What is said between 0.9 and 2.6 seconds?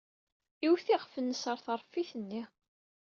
iɣef-nnes ɣer tṛeffit-nni.